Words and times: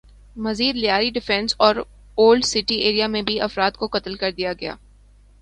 مزید 0.35 0.75
لیاری 0.75 1.09
ڈیفنس 1.11 1.55
اور 1.57 1.75
old 2.17 2.45
city 2.45 2.75
area 2.77 3.07
میں 3.07 3.21
بھی 3.21 3.39
افراد 3.41 3.77
کو 3.77 3.87
قتل 3.91 4.15
کر 4.15 4.31
دیا 4.31 4.53
گیا 4.53 4.75